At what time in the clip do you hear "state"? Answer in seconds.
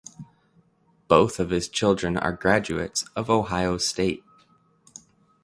3.77-4.23